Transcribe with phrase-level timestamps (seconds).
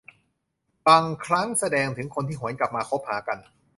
[0.87, 3.37] บางครั้งแสดงถึงคนที่หวนกลับมาคบหากัน